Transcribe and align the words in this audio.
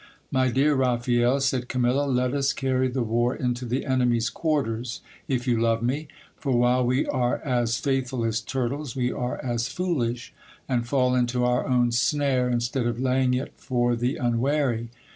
My 0.31 0.49
dear 0.49 0.73
Raphael, 0.73 1.39
said 1.41 1.69
Camilla, 1.69 2.07
let 2.07 2.33
us 2.33 2.53
carry 2.53 2.87
the 2.87 3.03
war 3.03 3.35
into 3.35 3.65
the 3.67 3.85
enemy's 3.85 4.31
quarters, 4.31 5.01
if 5.27 5.45
you 5.45 5.61
love 5.61 5.83
me; 5.83 6.07
for 6.35 6.57
while 6.57 6.83
we 6.83 7.05
are 7.05 7.37
as 7.45 7.77
faithful 7.77 8.25
as 8.25 8.41
turtles, 8.41 8.95
we 8.95 9.11
are 9.11 9.39
as 9.45 9.67
foolish; 9.67 10.33
and 10.67 10.87
fall 10.87 11.13
into 11.13 11.43
our 11.45 11.67
own 11.67 11.91
snare, 11.91 12.49
instead 12.49 12.87
of 12.87 12.99
laying 12.99 13.35
it 13.35 13.53
for 13.57 13.95
the 13.95 14.15
unwary. 14.15 14.89